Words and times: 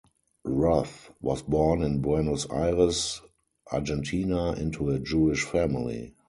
Roth 0.47 1.11
was 1.21 1.43
born 1.43 1.83
in 1.83 2.01
Buenos 2.01 2.49
Aires, 2.49 3.21
Argentina 3.71 4.53
into 4.53 4.89
a 4.89 4.97
Jewish 4.97 5.43
family. 5.43 6.15